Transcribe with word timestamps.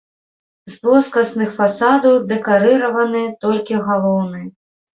З 0.75 0.79
плоскасных 0.87 1.51
фасадаў 1.59 2.17
дэкарыраваны 2.33 3.23
толькі 3.47 3.83
галоўны. 3.87 4.45